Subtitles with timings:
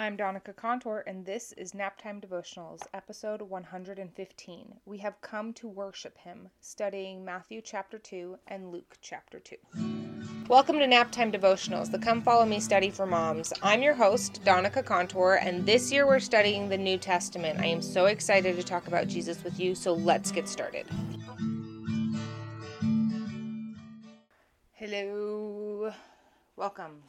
[0.00, 4.74] I'm Donica Contour, and this is Naptime Devotionals, episode 115.
[4.86, 9.56] We have come to worship Him, studying Matthew chapter 2 and Luke chapter 2.
[10.48, 13.52] Welcome to Naptime Devotionals, the Come Follow Me study for moms.
[13.62, 17.60] I'm your host, Donica Contour, and this year we're studying the New Testament.
[17.60, 20.86] I am so excited to talk about Jesus with you, so let's get started.
[24.72, 25.92] Hello,
[26.56, 27.02] welcome.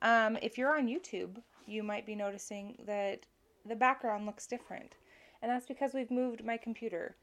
[0.00, 3.26] Um, if you're on YouTube, you might be noticing that
[3.66, 4.94] the background looks different.
[5.42, 7.16] And that's because we've moved my computer.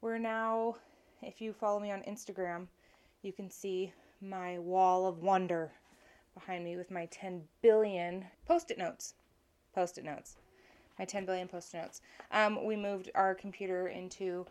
[0.00, 0.76] We're now,
[1.22, 2.66] if you follow me on Instagram,
[3.22, 5.72] you can see my wall of wonder
[6.34, 9.14] behind me with my 10 billion post it notes.
[9.74, 10.36] Post it notes.
[10.98, 12.00] My 10 billion post it notes.
[12.30, 14.46] Um, we moved our computer into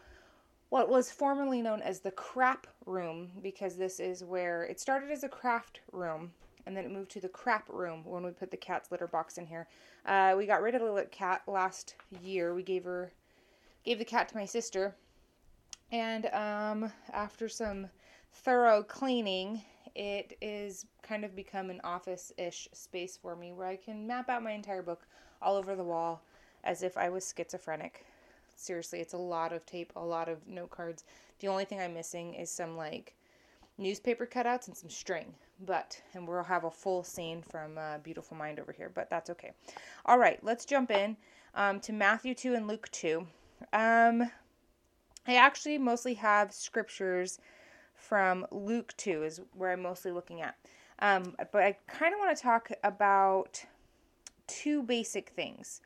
[0.70, 5.24] what was formerly known as the crap room because this is where it started as
[5.24, 6.32] a craft room
[6.66, 9.38] and then it moved to the crap room when we put the cat's litter box
[9.38, 9.68] in here.
[10.06, 12.54] Uh, we got rid of the cat last year.
[12.54, 13.12] We gave her,
[13.84, 14.96] gave the cat to my sister,
[15.92, 17.88] and um, after some
[18.34, 19.62] thorough cleaning,
[19.96, 24.44] it is kind of become an office-ish space for me where I can map out
[24.44, 25.06] my entire book
[25.42, 26.24] all over the wall
[26.64, 28.06] as if I was schizophrenic.
[28.56, 31.04] Seriously, it's a lot of tape, a lot of note cards.
[31.40, 33.16] The only thing I'm missing is some like
[33.78, 35.34] newspaper cutouts and some string.
[35.66, 39.30] But, and we'll have a full scene from uh, Beautiful Mind over here, but that's
[39.30, 39.52] okay.
[40.06, 41.16] All right, let's jump in
[41.56, 43.26] um, to Matthew 2 and Luke 2.
[43.72, 44.30] Um,
[45.28, 47.40] I actually mostly have scriptures
[47.96, 50.56] from Luke 2, is where I'm mostly looking at.
[51.00, 53.64] Um, but I kind of want to talk about
[54.48, 55.82] two basic things.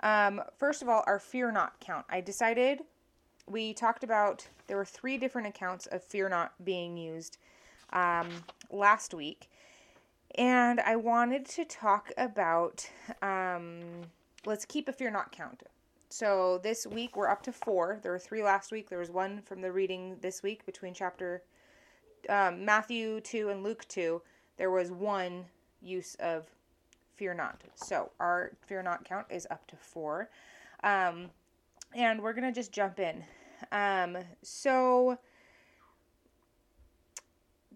[0.00, 2.06] Um, first of all, our fear not count.
[2.08, 2.80] I decided
[3.50, 7.38] we talked about there were three different accounts of fear not being used
[7.92, 8.28] um,
[8.70, 9.50] last week.
[10.34, 12.88] And I wanted to talk about
[13.22, 13.80] um,
[14.44, 15.62] let's keep a fear not count.
[16.10, 17.98] So this week we're up to four.
[18.02, 18.88] There were three last week.
[18.88, 21.42] There was one from the reading this week between chapter
[22.28, 24.20] um, Matthew 2 and Luke 2.
[24.56, 25.44] There was one
[25.80, 26.46] use of
[27.14, 27.62] fear not.
[27.74, 30.30] So our fear not count is up to four.
[30.82, 31.30] Um,
[31.94, 33.24] and we're going to just jump in.
[33.72, 35.18] Um, so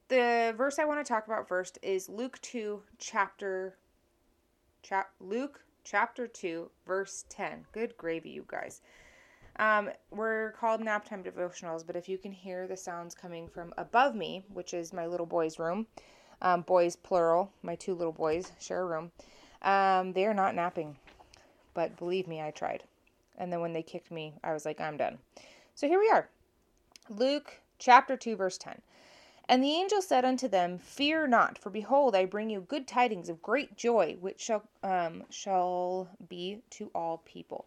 [0.08, 3.76] the verse I want to talk about first is Luke 2 chapter
[4.82, 7.66] chap Luke chapter 2 verse 10.
[7.72, 8.82] Good gravy you guys.
[9.56, 14.14] Um, we're called naptime devotionals, but if you can hear the sounds coming from above
[14.14, 15.86] me, which is my little boy's room,
[16.40, 19.12] um, boys plural, my two little boys share a room,
[19.62, 20.96] um, they are not napping.
[21.74, 22.82] But believe me, I tried.
[23.38, 25.18] And then when they kicked me, I was like, I'm done.
[25.82, 26.28] So here we are.
[27.08, 28.82] Luke chapter 2, verse 10.
[29.48, 33.28] And the angel said unto them, Fear not, for behold, I bring you good tidings
[33.28, 37.66] of great joy, which shall um, shall be to all people.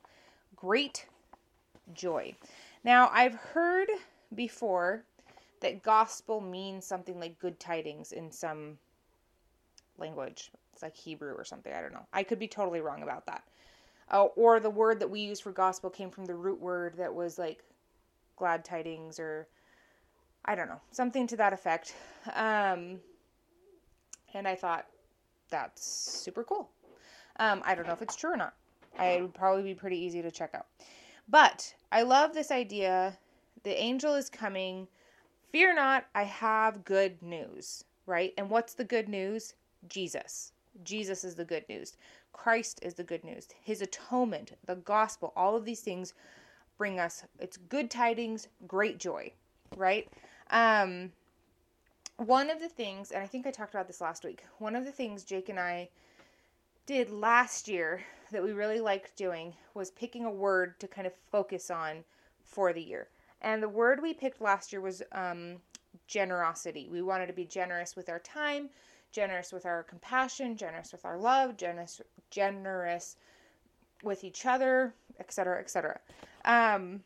[0.55, 1.07] Great
[1.93, 2.33] joy.
[2.85, 3.89] Now I've heard
[4.33, 5.03] before
[5.59, 8.77] that gospel means something like good tidings in some
[9.97, 10.51] language.
[10.71, 11.73] It's like Hebrew or something.
[11.73, 12.07] I don't know.
[12.13, 13.43] I could be totally wrong about that.
[14.09, 17.13] Uh, or the word that we use for gospel came from the root word that
[17.13, 17.61] was like
[18.35, 19.47] glad tidings or
[20.45, 21.95] I don't know, something to that effect.
[22.33, 22.99] Um,
[24.33, 24.85] and I thought
[25.49, 26.69] that's super cool.
[27.39, 28.53] Um, I don't know if it's true or not.
[28.99, 30.67] It would probably be pretty easy to check out.
[31.27, 33.17] But I love this idea.
[33.63, 34.87] The angel is coming.
[35.51, 38.33] Fear not, I have good news, right?
[38.37, 39.55] And what's the good news?
[39.89, 40.51] Jesus.
[40.83, 41.97] Jesus is the good news.
[42.33, 43.47] Christ is the good news.
[43.63, 46.13] His atonement, the gospel, all of these things
[46.77, 49.31] bring us it's good tidings, great joy,
[49.75, 50.07] right?
[50.49, 51.11] Um
[52.17, 54.85] one of the things, and I think I talked about this last week, one of
[54.85, 55.89] the things Jake and I
[56.85, 61.13] did last year that we really liked doing was picking a word to kind of
[61.31, 62.03] focus on
[62.41, 63.09] for the year.
[63.41, 65.57] And the word we picked last year was um,
[66.07, 66.87] generosity.
[66.89, 68.69] We wanted to be generous with our time,
[69.11, 73.17] generous with our compassion, generous with our love, generous generous
[74.03, 75.99] with each other, etc., etc.
[76.43, 77.03] Um,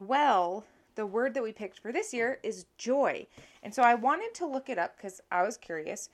[0.00, 0.64] well,
[0.94, 3.26] the word that we picked for this year is joy.
[3.62, 6.10] And so I wanted to look it up because I was curious.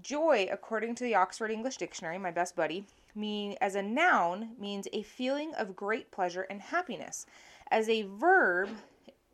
[0.00, 4.86] Joy, according to the Oxford English Dictionary, my best buddy, mean as a noun means
[4.92, 7.26] a feeling of great pleasure and happiness.
[7.70, 8.70] As a verb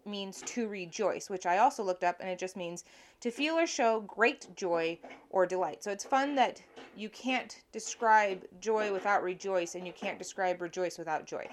[0.07, 2.85] means to rejoice, which I also looked up and it just means
[3.21, 4.99] to feel or show great joy
[5.31, 5.83] or delight.
[5.83, 6.63] So it's fun that
[6.97, 11.47] you can't describe joy without rejoice and you can't describe rejoice without joy.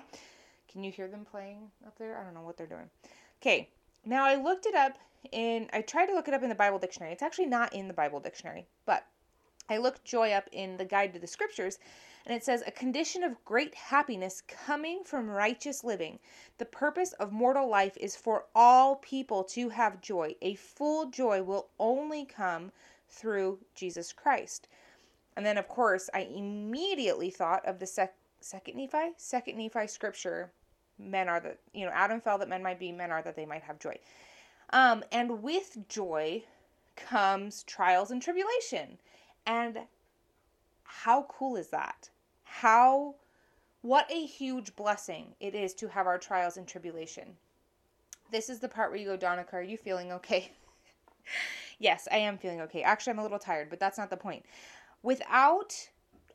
[0.72, 2.18] Can you hear them playing up there?
[2.18, 2.90] I don't know what they're doing.
[3.42, 3.70] Okay,
[4.06, 4.98] now I looked it up
[5.32, 7.12] in, I tried to look it up in the Bible dictionary.
[7.12, 9.06] It's actually not in the Bible dictionary, but
[9.70, 11.80] I looked joy up in the guide to the scriptures,
[12.26, 16.20] and it says, A condition of great happiness coming from righteous living.
[16.58, 20.36] The purpose of mortal life is for all people to have joy.
[20.42, 22.72] A full joy will only come
[23.10, 24.68] through Jesus Christ.
[25.36, 30.52] And then, of course, I immediately thought of the sec- second Nephi, second Nephi scripture.
[31.00, 33.46] Men are that, you know, Adam fell that men might be, men are that they
[33.46, 33.98] might have joy.
[34.72, 36.44] Um, and with joy
[36.96, 38.98] comes trials and tribulation.
[39.46, 39.80] And
[40.84, 42.10] how cool is that?
[42.44, 43.16] How,
[43.82, 47.38] what a huge blessing it is to have our trials and tribulation.
[48.32, 50.52] This is the part where you go, Donica, are you feeling okay?
[51.80, 52.84] yes, I am feeling okay.
[52.84, 54.46] Actually, I'm a little tired, but that's not the point.
[55.04, 55.74] Without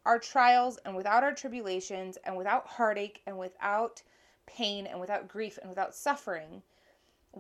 [0.05, 4.03] our trials and without our tribulations and without heartache and without
[4.47, 6.62] pain and without grief and without suffering,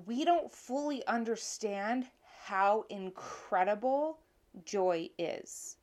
[0.06, 2.06] we don't fully understand
[2.44, 4.18] how incredible
[4.64, 5.76] joy is.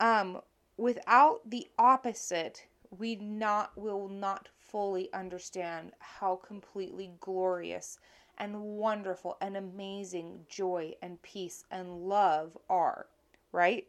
[0.00, 0.40] Um,
[0.76, 7.98] without the opposite, we not will not fully understand how completely glorious
[8.38, 13.06] and wonderful and amazing joy and peace and love are,
[13.52, 13.86] right?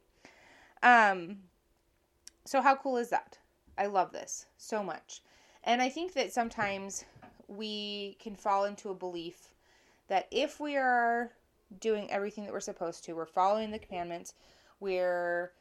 [0.82, 1.40] Um
[2.46, 3.38] so how cool is that?
[3.78, 5.22] I love this so much.
[5.64, 7.04] And I think that sometimes
[7.48, 9.50] we can fall into a belief
[10.08, 11.34] that if we are
[11.80, 14.34] doing everything that we're supposed to, we're following the commandments,
[14.80, 15.52] we're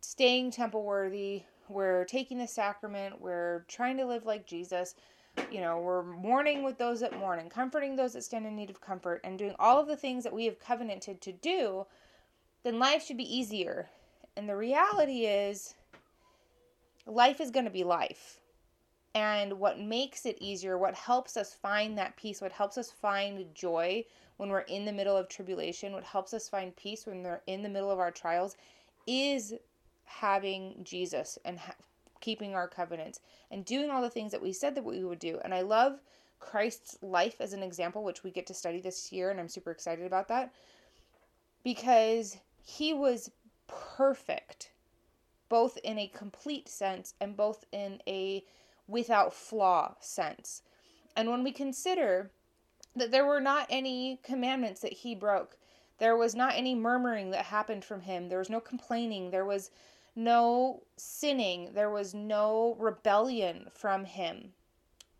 [0.00, 4.94] staying temple worthy, we're taking the sacrament, we're trying to live like Jesus,
[5.50, 8.70] you know, we're mourning with those that mourn and comforting those that stand in need
[8.70, 11.86] of comfort and doing all of the things that we have covenanted to do,
[12.62, 13.88] then life should be easier.
[14.36, 15.74] And the reality is,
[17.06, 18.40] life is going to be life.
[19.14, 23.46] And what makes it easier, what helps us find that peace, what helps us find
[23.54, 24.04] joy
[24.38, 27.62] when we're in the middle of tribulation, what helps us find peace when we're in
[27.62, 28.56] the middle of our trials,
[29.06, 29.54] is
[30.04, 31.74] having Jesus and ha-
[32.20, 33.20] keeping our covenants
[33.50, 35.38] and doing all the things that we said that we would do.
[35.44, 36.00] And I love
[36.40, 39.70] Christ's life as an example, which we get to study this year, and I'm super
[39.70, 40.52] excited about that
[41.62, 43.30] because he was
[43.66, 44.70] perfect,
[45.48, 48.44] both in a complete sense and both in a
[48.86, 50.62] without flaw sense.
[51.16, 52.30] And when we consider
[52.96, 55.56] that there were not any commandments that he broke,
[55.98, 59.70] there was not any murmuring that happened from him, there was no complaining, there was
[60.16, 64.52] no sinning, there was no rebellion from him.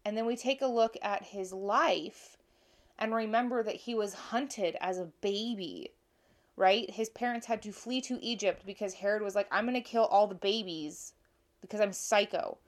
[0.05, 2.37] And then we take a look at his life
[2.99, 5.91] and remember that he was hunted as a baby,
[6.57, 6.91] right?
[6.91, 10.05] His parents had to flee to Egypt because Herod was like, I'm going to kill
[10.05, 11.15] all the babies
[11.61, 12.59] because I'm psycho.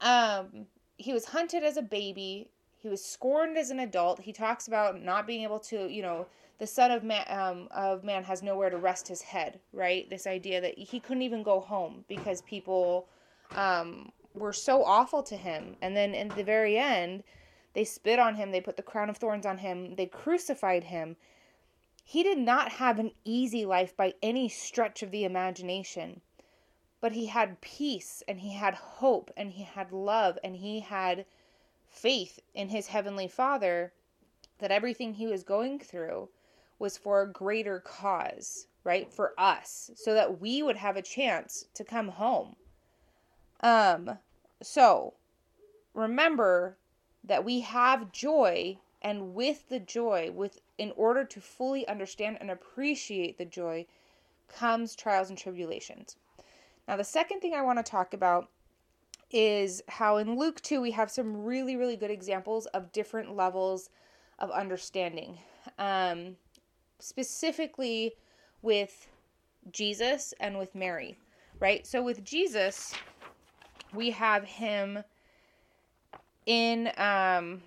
[0.00, 0.66] Um,
[0.96, 2.50] he was hunted as a baby.
[2.78, 4.20] He was scorned as an adult.
[4.20, 6.26] He talks about not being able to, you know,
[6.58, 10.08] the son of man um, of man has nowhere to rest his head, right?
[10.10, 13.08] This idea that he couldn't even go home because people
[13.56, 15.76] um, were so awful to him.
[15.80, 17.22] And then in the very end,
[17.72, 18.52] they spit on him.
[18.52, 19.94] They put the crown of thorns on him.
[19.96, 21.16] They crucified him.
[22.04, 26.20] He did not have an easy life by any stretch of the imagination
[27.00, 31.24] but he had peace and he had hope and he had love and he had
[31.88, 33.92] faith in his heavenly father
[34.58, 36.28] that everything he was going through
[36.78, 39.12] was for a greater cause, right?
[39.12, 42.56] For us, so that we would have a chance to come home.
[43.60, 44.18] Um
[44.62, 45.14] so
[45.94, 46.76] remember
[47.24, 52.50] that we have joy and with the joy with in order to fully understand and
[52.50, 53.86] appreciate the joy
[54.48, 56.16] comes trials and tribulations.
[56.88, 58.48] Now, the second thing I want to talk about
[59.30, 63.90] is how in Luke 2 we have some really, really good examples of different levels
[64.38, 65.38] of understanding.
[65.78, 66.36] Um,
[66.98, 68.14] specifically
[68.62, 69.08] with
[69.70, 71.18] Jesus and with Mary,
[71.58, 71.86] right?
[71.86, 72.94] So with Jesus,
[73.94, 75.02] we have him
[76.46, 77.62] in um,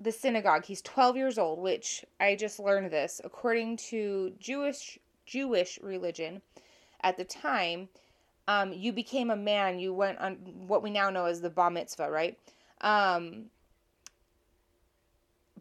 [0.00, 0.64] the synagogue.
[0.64, 3.20] He's 12 years old, which I just learned this.
[3.24, 6.40] According to Jewish Jewish religion
[7.02, 7.88] at the time,
[8.48, 9.78] um, you became a man.
[9.78, 10.34] You went on
[10.66, 12.38] what we now know as the bar mitzvah, right?
[12.80, 13.46] Um,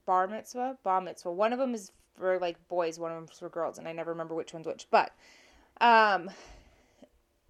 [0.06, 1.32] bar mitzvah, bat mitzvah.
[1.32, 3.92] One of them is for like boys, one of them is for girls, and I
[3.92, 4.88] never remember which one's which.
[4.92, 5.12] But
[5.82, 6.30] um,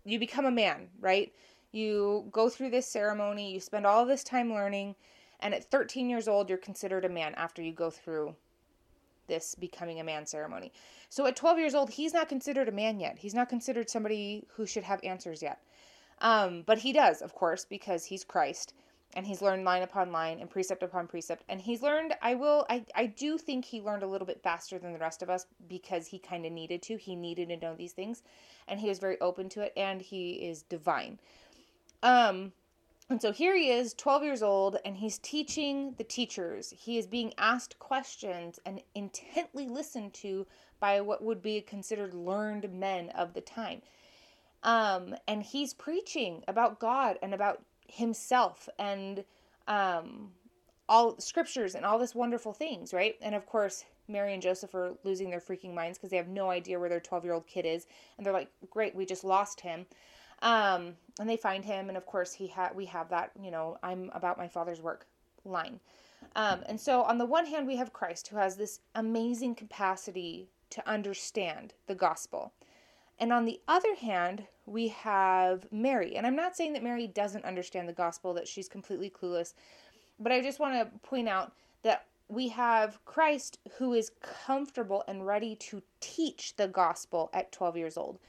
[0.05, 1.33] you become a man, right?
[1.71, 3.53] You go through this ceremony.
[3.53, 4.95] You spend all this time learning,
[5.41, 8.35] and at 13 years old, you're considered a man after you go through
[9.27, 10.71] this becoming a man ceremony.
[11.09, 13.19] So at 12 years old, he's not considered a man yet.
[13.19, 15.61] He's not considered somebody who should have answers yet.
[16.19, 18.73] Um, but he does, of course, because he's Christ.
[19.13, 22.65] and he's learned line upon line and precept upon precept and he's learned i will
[22.69, 25.45] i, I do think he learned a little bit faster than the rest of us
[25.67, 28.23] because he kind of needed to he needed to know these things
[28.67, 31.19] and he was very open to it and he is divine
[32.03, 32.51] um
[33.09, 37.07] and so here he is 12 years old and he's teaching the teachers he is
[37.07, 40.45] being asked questions and intently listened to
[40.79, 43.81] by what would be considered learned men of the time
[44.63, 49.23] um, and he's preaching about god and about himself and
[49.67, 50.31] um,
[50.87, 53.15] all scriptures and all this wonderful things, right?
[53.21, 56.51] And of course, Mary and Joseph are losing their freaking minds because they have no
[56.51, 57.87] idea where their 12 year old kid is.
[58.17, 59.85] And they're like, great, we just lost him.
[60.41, 61.87] Um, and they find him.
[61.87, 65.05] And of course, he had, we have that, you know, I'm about my father's work
[65.45, 65.79] line.
[66.35, 70.49] Um, and so on the one hand, we have Christ who has this amazing capacity
[70.71, 72.51] to understand the gospel.
[73.19, 76.17] And on the other hand, we have Mary.
[76.17, 79.53] And I'm not saying that Mary doesn't understand the gospel, that she's completely clueless,
[80.19, 85.25] but I just want to point out that we have Christ who is comfortable and
[85.25, 88.19] ready to teach the gospel at 12 years old.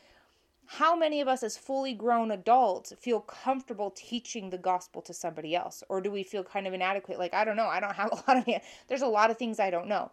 [0.66, 5.54] How many of us, as fully grown adults, feel comfortable teaching the gospel to somebody
[5.54, 5.84] else?
[5.88, 7.18] Or do we feel kind of inadequate?
[7.18, 7.66] Like, I don't know.
[7.66, 10.10] I don't have a lot of, there's a lot of things I don't know.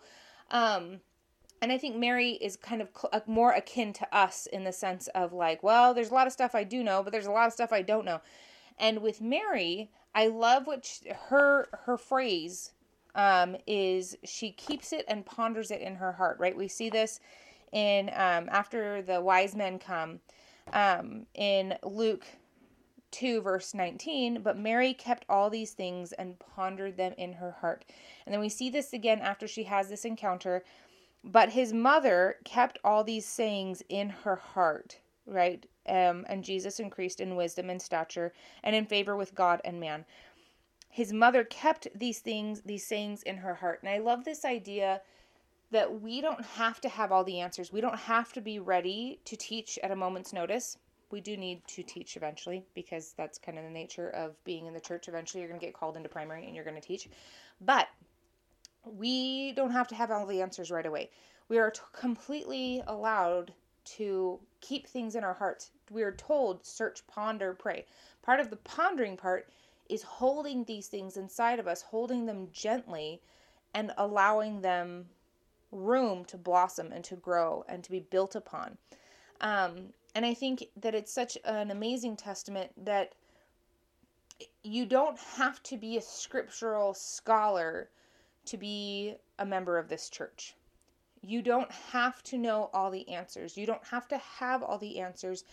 [0.52, 1.00] Um,
[1.62, 5.08] and I think Mary is kind of cl- more akin to us in the sense
[5.16, 7.48] of like, well, there's a lot of stuff I do know, but there's a lot
[7.48, 8.22] of stuff I don't know.
[8.78, 12.74] And with Mary, I love what she, her her phrase
[13.16, 14.18] um, is.
[14.24, 16.38] She keeps it and ponders it in her heart.
[16.40, 16.58] Right?
[16.58, 17.20] We see this
[17.74, 20.20] in um, after the wise men come
[20.72, 22.26] um, in Luke
[23.12, 27.86] 2 verse 19 but mary kept all these things and pondered them in her heart
[28.26, 30.64] and then we see this again after she has this encounter
[31.24, 35.66] but his mother kept all these sayings in her heart, right?
[35.88, 40.06] Um, and Jesus increased in wisdom and stature and in favor with God and man.
[40.90, 43.80] His mother kept these things, these sayings in her heart.
[43.82, 45.02] And I love this idea
[45.74, 47.74] that we don't have to have all the answers.
[47.74, 50.78] We don't have to be ready to teach at a moment's notice.
[51.10, 54.76] We do need to teach eventually because that's kind of the nature of being in
[54.76, 55.08] the church.
[55.08, 57.10] Eventually, you're going to get called into primary and you're going to teach.
[57.60, 57.88] But
[58.86, 61.10] we don't have to have all the answers right away.
[61.50, 63.52] We are t- completely allowed
[63.98, 65.72] to keep things in our hearts.
[65.90, 67.86] We are told, search, ponder, pray.
[68.22, 69.50] Part of the pondering part
[69.90, 73.22] is holding these things inside of us, holding them gently,
[73.74, 75.06] and allowing them
[75.74, 78.78] room to blossom and to grow and to be built upon.
[79.42, 83.14] Um, and I think that it's such an amazing testament that
[84.64, 87.90] you don't have to be a scriptural scholar
[88.46, 90.56] to be a member of this church.
[91.22, 93.58] You don't have to know all the answers.
[93.58, 95.46] You don't have to have all the answers.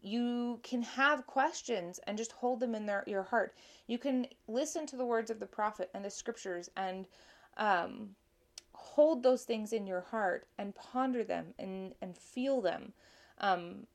[0.00, 3.54] You can have questions and just hold them in their, your heart.
[3.86, 7.06] You can listen to the words of the prophet and the scriptures and
[7.56, 8.16] um,
[8.82, 12.92] hold those things in your heart and ponder them and, and feel them.
[13.38, 13.86] Um,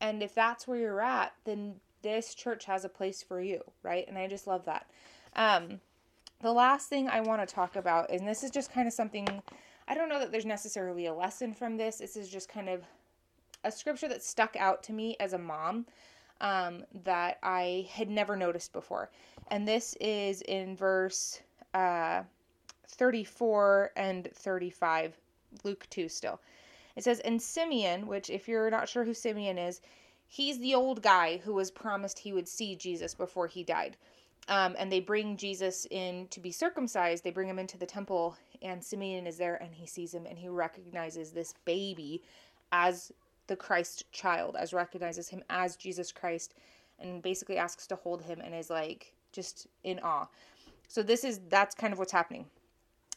[0.00, 4.06] and if that's where you're at, then this church has a place for you, right?
[4.08, 4.86] And I just love that.
[5.36, 5.80] Um,
[6.40, 9.26] the last thing I want to talk about, and this is just kind of something,
[9.86, 11.98] I don't know that there's necessarily a lesson from this.
[11.98, 12.82] This is just kind of
[13.64, 15.86] a scripture that stuck out to me as a mom
[16.40, 19.10] um, that I had never noticed before.
[19.48, 21.40] And this is in verse
[21.72, 22.22] uh,
[22.88, 25.16] 34 and 35,
[25.64, 26.40] Luke 2 still.
[26.96, 29.80] It says, And Simeon, which, if you're not sure who Simeon is,
[30.26, 33.96] he's the old guy who was promised he would see Jesus before he died.
[34.48, 37.22] Um, and they bring Jesus in to be circumcised.
[37.22, 40.38] They bring him into the temple, and Simeon is there, and he sees him, and
[40.38, 42.22] he recognizes this baby
[42.72, 43.12] as
[43.46, 46.54] the Christ child, as recognizes him as Jesus Christ,
[46.98, 50.26] and basically asks to hold him, and is like just in awe.
[50.88, 52.46] So this is that's kind of what's happening.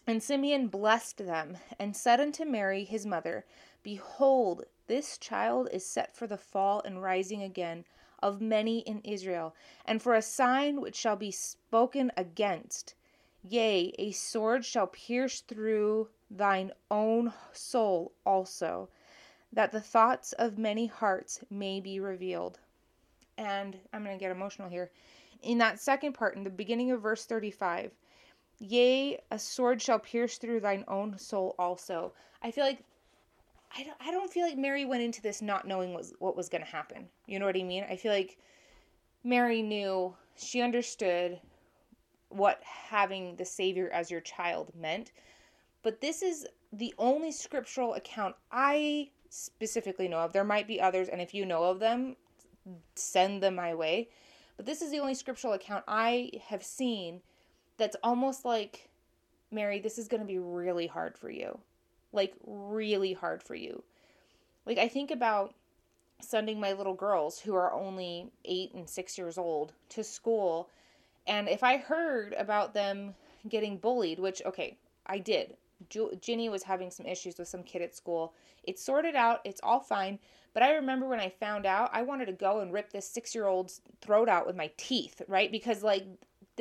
[0.08, 3.46] And Simeon blessed them and said unto Mary his mother,
[3.84, 7.86] Behold, this child is set for the fall and rising again
[8.22, 9.55] of many in Israel,
[9.86, 12.93] and for a sign which shall be spoken against.
[13.43, 18.89] Yea, a sword shall pierce through thine own soul also,
[19.51, 22.60] that the thoughts of many hearts may be revealed.
[23.38, 24.91] And I'm going to get emotional here.
[25.41, 27.91] In that second part, in the beginning of verse 35,
[28.62, 32.13] yea, a sword shall pierce through thine own soul also.
[32.44, 32.84] I feel like
[33.75, 36.50] I don't, I don't feel like Mary went into this not knowing what, what was
[36.50, 37.08] going to happen.
[37.25, 37.86] You know what I mean?
[37.89, 38.38] I feel like
[39.24, 41.39] Mary knew, she understood
[42.30, 45.12] what having the Savior as your child meant.
[45.84, 50.34] But this is the only scriptural account I specifically know of.
[50.34, 52.15] There might be others, and if you know of them,
[52.96, 54.10] send them my way.
[54.58, 57.22] But this is the only scriptural account I have seen
[57.82, 58.90] that's almost like,
[59.52, 61.58] Mary, this is going to be really hard for you.
[62.14, 63.82] Like, really hard for you.
[64.68, 65.56] Like, I think about
[66.20, 70.70] sending my little girls, who are only eight and six years old, to school.
[71.26, 73.16] And if I heard about them
[73.50, 75.58] getting bullied, which, okay, I did.
[76.22, 78.34] Ginny was having some issues with some kid at school.
[78.64, 80.20] It's sorted out, it's all fine.
[80.54, 83.34] But I remember when I found out, I wanted to go and rip this six
[83.34, 85.52] year old's throat out with my teeth, right?
[85.52, 86.06] Because, like,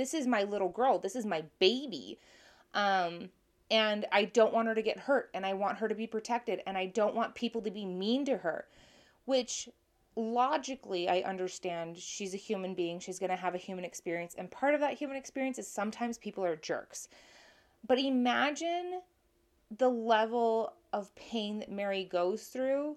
[0.00, 2.18] this is my little girl, this is my baby.
[2.72, 3.28] Um,
[3.70, 6.62] and I don't want her to get hurt, and I want her to be protected,
[6.66, 8.64] and I don't want people to be mean to her,
[9.26, 9.68] which
[10.16, 14.50] logically I understand she's a human being, she's going to have a human experience, and
[14.50, 17.08] part of that human experience is sometimes people are jerks.
[17.86, 19.02] But imagine
[19.76, 22.96] the level of pain that Mary goes through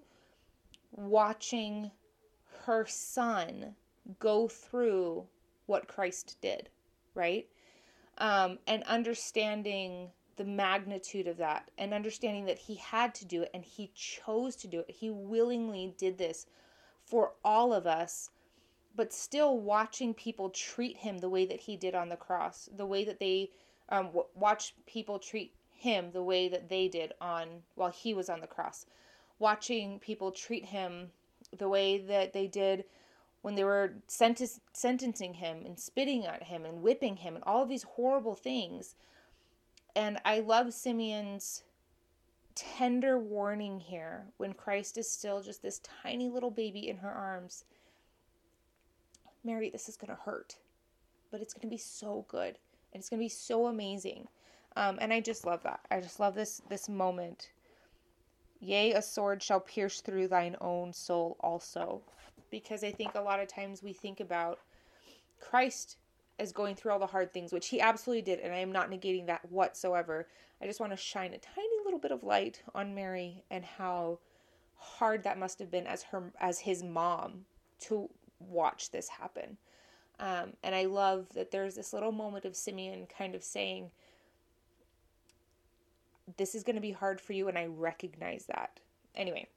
[0.90, 1.90] watching
[2.64, 3.74] her son
[4.18, 5.24] go through
[5.66, 6.68] what Christ did,
[7.14, 7.46] right?
[8.18, 13.50] Um, and understanding the magnitude of that and understanding that he had to do it
[13.54, 14.90] and he chose to do it.
[14.90, 16.46] He willingly did this
[17.04, 18.30] for all of us,
[18.96, 22.86] but still watching people treat him the way that he did on the cross, the
[22.86, 23.50] way that they
[23.88, 28.28] um, w- watch people treat him the way that they did on while he was
[28.28, 28.86] on the cross
[29.38, 31.10] watching people treat him
[31.58, 32.84] the way that they did
[33.44, 37.62] when they were senten- sentencing him and spitting at him and whipping him and all
[37.62, 38.94] of these horrible things
[39.94, 41.62] and i love simeon's
[42.54, 47.64] tender warning here when christ is still just this tiny little baby in her arms
[49.44, 50.56] mary this is going to hurt
[51.30, 52.56] but it's going to be so good
[52.92, 54.26] and it's going to be so amazing
[54.76, 55.80] um, and I just love that.
[55.90, 57.50] I just love this this moment.
[58.60, 62.02] Yea, a sword shall pierce through thine own soul also.
[62.54, 64.60] Because I think a lot of times we think about
[65.40, 65.96] Christ
[66.38, 68.92] as going through all the hard things, which he absolutely did, and I am not
[68.92, 70.28] negating that whatsoever.
[70.62, 74.20] I just want to shine a tiny little bit of light on Mary and how
[74.76, 77.44] hard that must have been as her as his mom
[77.80, 78.08] to
[78.38, 79.56] watch this happen.
[80.20, 83.90] Um, and I love that there's this little moment of Simeon kind of saying,
[86.36, 88.78] this is going to be hard for you, and I recognize that.
[89.16, 89.48] Anyway,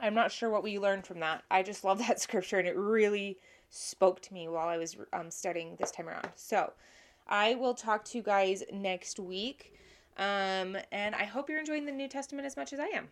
[0.00, 1.42] I'm not sure what we learned from that.
[1.50, 3.38] I just love that scripture, and it really
[3.70, 6.28] spoke to me while I was um, studying this time around.
[6.36, 6.72] So,
[7.26, 9.72] I will talk to you guys next week.
[10.16, 13.08] Um, and I hope you're enjoying the New Testament as much as I am.